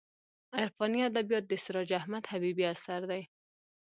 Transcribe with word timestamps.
عرفاني 0.59 0.99
ادبیات 1.09 1.43
د 1.47 1.53
سراج 1.63 1.89
احمد 1.99 2.23
حبیبي 2.31 2.65
اثر 2.73 3.01
دی. 3.11 3.21